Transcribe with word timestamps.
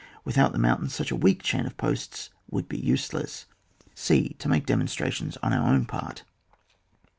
With 0.25 0.35
out 0.39 0.51
the 0.51 0.57
mountains, 0.57 0.95
such 0.95 1.11
a 1.11 1.15
weak 1.15 1.43
chain 1.43 1.67
of 1.67 1.77
posts 1.77 2.31
would 2.49 2.67
be 2.67 2.79
useless. 2.79 3.45
c. 3.93 4.29
To 4.39 4.49
make 4.49 4.65
demonstrations 4.65 5.37
on 5.43 5.53
our 5.53 5.69
own 5.71 5.85
part. 5.85 6.23